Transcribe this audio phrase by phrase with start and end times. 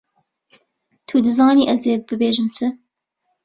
[1.07, 2.67] Tu dizanî ez ê bibêjim çi!